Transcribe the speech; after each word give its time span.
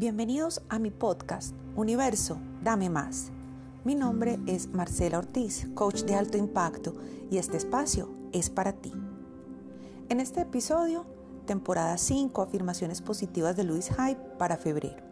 Bienvenidos 0.00 0.62
a 0.70 0.78
mi 0.78 0.90
podcast 0.90 1.54
Universo, 1.76 2.38
dame 2.64 2.88
más. 2.88 3.30
Mi 3.84 3.94
nombre 3.94 4.38
es 4.46 4.68
Marcela 4.68 5.18
Ortiz, 5.18 5.68
coach 5.74 6.04
de 6.04 6.14
alto 6.14 6.38
impacto, 6.38 6.94
y 7.30 7.36
este 7.36 7.58
espacio 7.58 8.08
es 8.32 8.48
para 8.48 8.72
ti. 8.72 8.94
En 10.08 10.20
este 10.20 10.40
episodio, 10.40 11.04
temporada 11.44 11.98
5, 11.98 12.40
afirmaciones 12.40 13.02
positivas 13.02 13.58
de 13.58 13.64
Luis 13.64 13.90
Hype 13.90 14.22
para 14.38 14.56
febrero. 14.56 15.04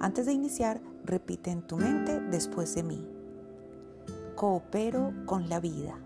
Antes 0.00 0.26
de 0.26 0.32
iniciar, 0.32 0.80
repite 1.04 1.52
en 1.52 1.62
tu 1.62 1.76
mente 1.76 2.18
después 2.18 2.74
de 2.74 2.82
mí. 2.82 3.06
Coopero 4.34 5.12
con 5.24 5.48
la 5.48 5.60
vida. 5.60 6.00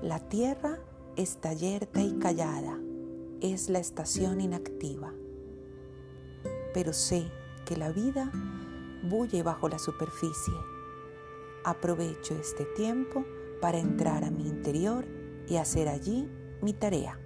La 0.00 0.20
tierra 0.20 0.78
está 1.16 1.52
yerta 1.54 2.00
y 2.00 2.20
callada, 2.20 2.78
es 3.40 3.68
la 3.68 3.80
estación 3.80 4.40
inactiva 4.40 5.12
pero 6.72 6.92
sé 6.92 7.30
que 7.64 7.76
la 7.76 7.90
vida 7.90 8.30
bulle 9.02 9.42
bajo 9.42 9.68
la 9.68 9.78
superficie. 9.78 10.54
Aprovecho 11.64 12.34
este 12.34 12.64
tiempo 12.76 13.24
para 13.60 13.78
entrar 13.78 14.24
a 14.24 14.30
mi 14.30 14.46
interior 14.46 15.06
y 15.48 15.56
hacer 15.56 15.88
allí 15.88 16.28
mi 16.62 16.72
tarea. 16.72 17.18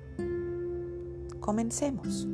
Comencemos. 1.41 2.27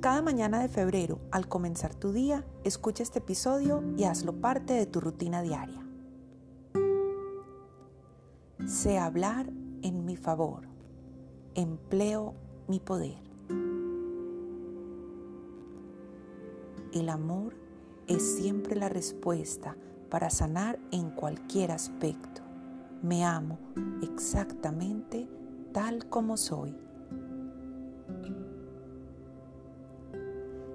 Cada 0.00 0.22
mañana 0.22 0.60
de 0.60 0.68
febrero, 0.68 1.18
al 1.30 1.48
comenzar 1.48 1.94
tu 1.94 2.12
día, 2.12 2.44
escucha 2.64 3.02
este 3.02 3.18
episodio 3.18 3.82
y 3.96 4.04
hazlo 4.04 4.40
parte 4.40 4.72
de 4.72 4.86
tu 4.86 5.00
rutina 5.00 5.42
diaria. 5.42 5.84
Sé 8.66 8.98
hablar 8.98 9.50
en 9.82 10.04
mi 10.04 10.16
favor. 10.16 10.68
Empleo 11.54 12.34
mi 12.68 12.80
poder. 12.80 13.27
El 16.92 17.10
amor 17.10 17.54
es 18.06 18.36
siempre 18.36 18.74
la 18.74 18.88
respuesta 18.88 19.76
para 20.08 20.30
sanar 20.30 20.78
en 20.90 21.10
cualquier 21.10 21.70
aspecto. 21.70 22.40
Me 23.02 23.24
amo 23.24 23.58
exactamente 24.02 25.28
tal 25.72 26.08
como 26.08 26.36
soy. 26.36 26.74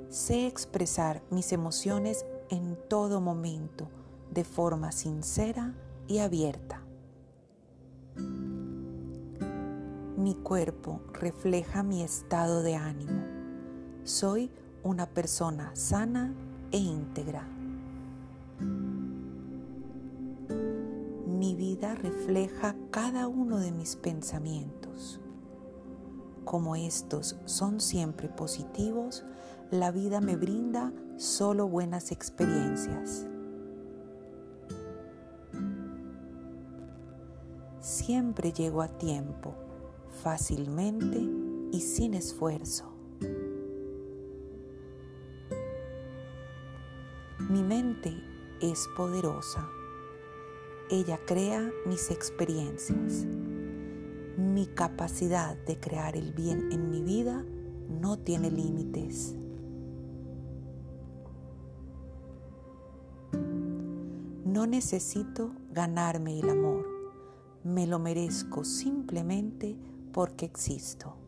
Sé 0.10 0.46
expresar 0.46 1.24
mis 1.32 1.52
emociones 1.52 2.26
en 2.52 2.78
todo 2.88 3.20
momento 3.20 3.90
de 4.32 4.44
forma 4.44 4.92
sincera 4.92 5.74
y 6.08 6.20
abierta. 6.20 6.84
Mi 10.16 10.36
cuerpo 10.36 11.02
refleja 11.14 11.82
mi 11.82 12.04
estado 12.04 12.62
de 12.62 12.76
ánimo. 12.76 13.24
Soy 14.04 14.52
una 14.84 15.06
persona 15.06 15.72
sana 15.76 16.34
e 16.72 16.78
íntegra. 16.78 17.48
Mi 21.26 21.56
vida 21.56 21.96
refleja 21.96 22.76
cada 22.92 23.28
uno 23.28 23.60
de 23.60 23.72
mis 23.72 23.96
pensamientos. 23.96 25.22
Como 26.44 26.76
estos 26.76 27.38
son 27.46 27.80
siempre 27.80 28.28
positivos, 28.28 29.24
la 29.72 29.92
vida 29.92 30.20
me 30.20 30.36
brinda 30.36 30.92
solo 31.16 31.68
buenas 31.68 32.12
experiencias. 32.12 33.26
Siempre 37.80 38.52
llego 38.52 38.82
a 38.82 38.90
tiempo, 38.90 39.56
fácilmente 40.22 41.22
y 41.72 41.80
sin 41.80 42.14
esfuerzo. 42.14 42.94
Mi 47.54 47.62
mente 47.62 48.12
es 48.62 48.90
poderosa. 48.98 49.70
Ella 50.90 51.20
crea 51.24 51.72
mis 51.86 52.10
experiencias. 52.10 53.28
Mi 54.38 54.66
capacidad 54.66 55.56
de 55.68 55.80
crear 55.80 56.18
el 56.18 56.34
bien 56.34 56.72
en 56.72 56.90
mi 56.90 57.04
vida 57.04 57.46
no 58.02 58.18
tiene 58.18 58.50
límites. 58.50 59.36
No 64.44 64.66
necesito 64.66 65.52
ganarme 65.72 66.40
el 66.40 66.50
amor. 66.50 66.88
Me 67.64 67.86
lo 67.86 68.00
merezco 68.00 68.64
simplemente 68.64 69.78
porque 70.12 70.46
existo. 70.48 71.23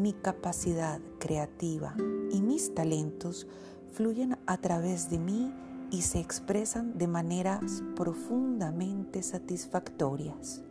Mi 0.00 0.14
capacidad 0.14 1.00
creativa 1.18 1.94
y 2.30 2.40
mis 2.40 2.74
talentos 2.74 3.46
fluyen 3.92 4.38
a 4.46 4.56
través 4.56 5.10
de 5.10 5.18
mí 5.18 5.52
y 5.90 6.02
se 6.02 6.20
expresan 6.20 6.96
de 6.96 7.06
maneras 7.06 7.82
profundamente 7.96 9.22
satisfactorias. 9.22 10.62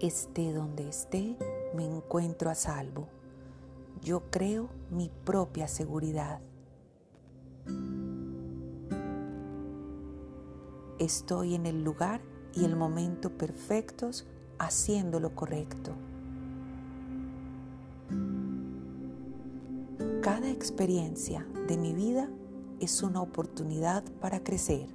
Esté 0.00 0.52
donde 0.52 0.88
esté, 0.88 1.36
me 1.74 1.84
encuentro 1.84 2.50
a 2.50 2.54
salvo. 2.54 3.08
Yo 4.02 4.30
creo 4.30 4.70
mi 4.90 5.10
propia 5.24 5.68
seguridad. 5.68 6.40
Estoy 10.98 11.54
en 11.54 11.66
el 11.66 11.84
lugar 11.84 12.22
y 12.54 12.64
el 12.64 12.76
momento 12.76 13.30
perfectos 13.30 14.26
haciendo 14.60 15.18
lo 15.18 15.34
correcto. 15.34 15.92
Cada 20.20 20.50
experiencia 20.50 21.46
de 21.66 21.78
mi 21.78 21.94
vida 21.94 22.28
es 22.78 23.02
una 23.02 23.22
oportunidad 23.22 24.04
para 24.20 24.44
crecer. 24.44 24.86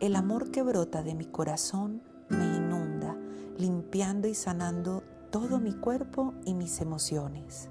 El 0.00 0.16
amor 0.16 0.50
que 0.50 0.62
brota 0.62 1.02
de 1.02 1.14
mi 1.14 1.24
corazón 1.24 2.02
me 2.28 2.56
inunda, 2.56 3.16
limpiando 3.58 4.28
y 4.28 4.34
sanando 4.34 5.02
todo 5.30 5.60
mi 5.60 5.72
cuerpo 5.72 6.34
y 6.44 6.54
mis 6.54 6.80
emociones. 6.80 7.70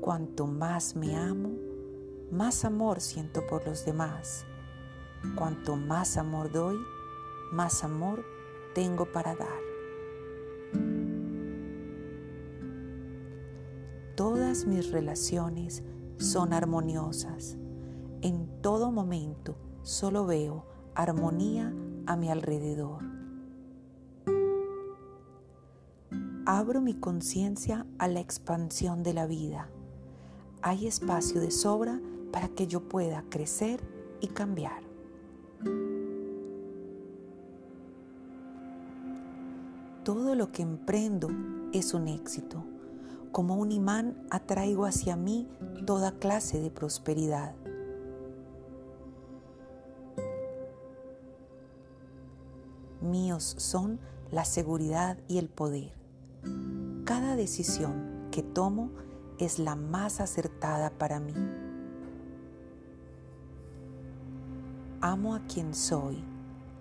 Cuanto 0.00 0.46
más 0.46 0.94
me 0.94 1.16
amo, 1.16 1.73
más 2.34 2.64
amor 2.64 3.00
siento 3.00 3.46
por 3.46 3.64
los 3.64 3.84
demás. 3.84 4.44
Cuanto 5.36 5.76
más 5.76 6.16
amor 6.16 6.50
doy, 6.50 6.76
más 7.52 7.84
amor 7.84 8.24
tengo 8.74 9.06
para 9.12 9.36
dar. 9.36 9.60
Todas 14.16 14.66
mis 14.66 14.90
relaciones 14.90 15.84
son 16.18 16.52
armoniosas. 16.52 17.56
En 18.20 18.60
todo 18.62 18.90
momento 18.90 19.56
solo 19.82 20.26
veo 20.26 20.66
armonía 20.96 21.72
a 22.06 22.16
mi 22.16 22.30
alrededor. 22.30 23.02
Abro 26.46 26.80
mi 26.80 26.94
conciencia 26.94 27.86
a 27.98 28.08
la 28.08 28.18
expansión 28.18 29.04
de 29.04 29.14
la 29.14 29.26
vida. 29.26 29.70
Hay 30.62 30.86
espacio 30.86 31.40
de 31.40 31.50
sobra 31.50 32.00
para 32.34 32.48
que 32.48 32.66
yo 32.66 32.80
pueda 32.80 33.22
crecer 33.30 33.80
y 34.20 34.26
cambiar. 34.26 34.82
Todo 40.02 40.34
lo 40.34 40.50
que 40.50 40.62
emprendo 40.62 41.28
es 41.72 41.94
un 41.94 42.08
éxito. 42.08 42.64
Como 43.30 43.54
un 43.54 43.70
imán 43.70 44.26
atraigo 44.30 44.84
hacia 44.84 45.14
mí 45.14 45.48
toda 45.86 46.18
clase 46.18 46.58
de 46.58 46.72
prosperidad. 46.72 47.54
Míos 53.00 53.54
son 53.58 54.00
la 54.32 54.44
seguridad 54.44 55.18
y 55.28 55.38
el 55.38 55.48
poder. 55.48 55.92
Cada 57.04 57.36
decisión 57.36 58.26
que 58.32 58.42
tomo 58.42 58.90
es 59.38 59.60
la 59.60 59.76
más 59.76 60.20
acertada 60.20 60.90
para 60.90 61.20
mí. 61.20 61.63
Amo 65.06 65.34
a 65.34 65.40
quien 65.40 65.74
soy, 65.74 66.16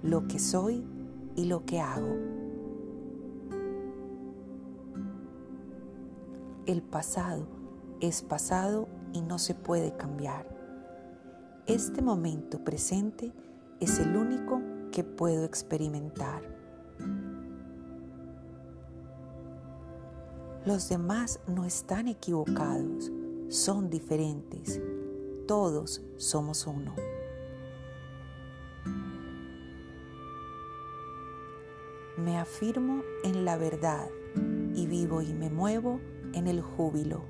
lo 0.02 0.30
que 0.30 0.40
soy 0.40 0.81
y 1.36 1.44
lo 1.44 1.66
que 1.66 1.81
hago. 1.81 2.16
El 6.66 6.81
pasado 6.84 7.46
es 8.00 8.22
pasado 8.22 8.88
y 9.12 9.20
no 9.20 9.38
se 9.40 9.56
puede 9.56 9.98
cambiar. 9.98 10.48
Este 11.66 12.02
momento 12.02 12.64
presente 12.64 13.34
es 13.81 14.00
el 14.00 14.16
único 14.16 14.62
que 14.94 15.04
puedo 15.04 15.44
experimentar. 15.44 16.44
Los 20.66 20.88
demás 20.88 21.42
no 21.46 21.66
están 21.66 22.08
equivocados, 22.08 23.12
son 23.50 23.90
diferentes. 23.90 24.80
Todos 25.46 26.02
somos 26.16 26.66
uno. 26.66 26.96
Me 32.24 32.38
afirmo 32.38 33.04
en 33.25 33.44
la 33.44 33.58
verdad 33.58 34.08
y 34.74 34.88
vivo 34.88 35.22
y 35.22 35.34
me 35.34 35.50
muevo 35.50 36.00
en 36.31 36.48
el 36.48 36.62
júbilo. 36.62 37.25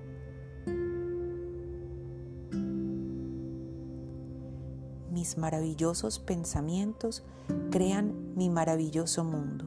Mis 5.12 5.36
maravillosos 5.40 6.20
pensamientos 6.20 7.24
crean 7.72 8.36
mi 8.36 8.52
maravilloso 8.52 9.24
mundo. 9.24 9.66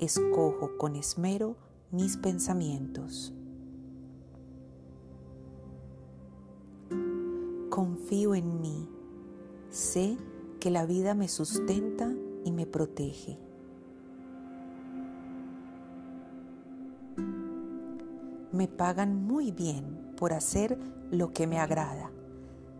Escojo 0.00 0.76
con 0.78 0.96
esmero 0.96 1.56
mis 1.92 2.16
pensamientos. 2.16 3.32
Confío 7.68 8.34
en 8.34 8.60
mí. 8.60 8.88
Sé 9.68 10.16
que 10.58 10.72
la 10.72 10.86
vida 10.86 11.14
me 11.14 11.28
sustenta 11.28 12.12
y 12.44 12.50
me 12.50 12.66
protege. 12.66 13.38
Me 18.52 18.66
pagan 18.66 19.14
muy 19.14 19.52
bien 19.52 20.12
por 20.16 20.32
hacer 20.32 20.78
lo 21.10 21.32
que 21.32 21.46
me 21.46 21.58
agrada. 21.58 22.10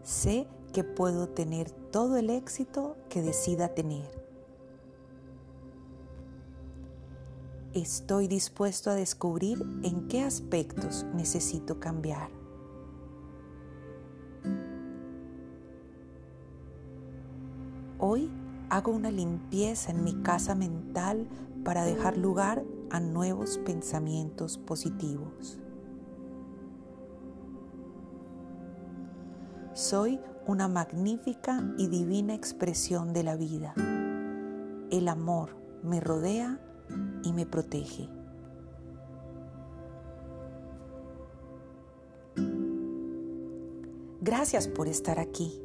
Sé 0.02 0.48
que 0.72 0.84
puedo 0.84 1.28
tener 1.28 1.70
todo 1.70 2.16
el 2.16 2.30
éxito 2.30 2.96
que 3.08 3.22
decida 3.22 3.68
tener. 3.68 4.20
Estoy 7.72 8.26
dispuesto 8.26 8.90
a 8.90 8.94
descubrir 8.94 9.62
en 9.84 10.08
qué 10.08 10.22
aspectos 10.22 11.06
necesito 11.14 11.78
cambiar. 11.78 12.30
Hoy 17.98 18.28
hago 18.70 18.90
una 18.92 19.12
limpieza 19.12 19.92
en 19.92 20.02
mi 20.02 20.14
casa 20.22 20.56
mental 20.56 21.28
para 21.64 21.84
dejar 21.84 22.16
lugar 22.16 22.64
a 22.90 23.00
nuevos 23.00 23.58
pensamientos 23.58 24.58
positivos. 24.58 25.58
Soy 29.74 30.20
una 30.46 30.68
magnífica 30.68 31.62
y 31.78 31.86
divina 31.86 32.34
expresión 32.34 33.12
de 33.12 33.22
la 33.22 33.36
vida. 33.36 33.74
El 34.90 35.08
amor 35.08 35.56
me 35.82 36.00
rodea 36.00 36.60
y 37.22 37.32
me 37.32 37.46
protege. 37.46 38.08
Gracias 44.20 44.68
por 44.68 44.86
estar 44.88 45.18
aquí. 45.18 45.62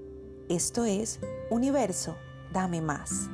Esto 0.48 0.86
es 0.86 1.20
Universo, 1.50 2.16
dame 2.54 2.82
más. 2.82 3.30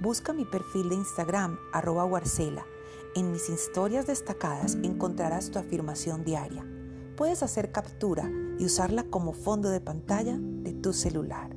Busca 0.00 0.32
mi 0.32 0.44
perfil 0.44 0.88
de 0.88 0.94
Instagram, 0.94 1.58
arroba 1.72 2.04
Warcela. 2.04 2.64
En 3.16 3.32
mis 3.32 3.48
historias 3.48 4.06
destacadas 4.06 4.74
encontrarás 4.82 5.50
tu 5.50 5.58
afirmación 5.58 6.22
diaria. 6.22 6.66
Puedes 7.16 7.42
hacer 7.42 7.72
captura 7.72 8.30
y 8.58 8.66
usarla 8.66 9.04
como 9.04 9.32
fondo 9.32 9.70
de 9.70 9.80
pantalla 9.80 10.36
de 10.38 10.74
tu 10.74 10.92
celular. 10.92 11.55